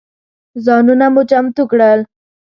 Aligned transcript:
ځانونه 0.65 1.05
مو 1.13 1.21
چمتو 1.29 1.63
کړل. 1.71 1.99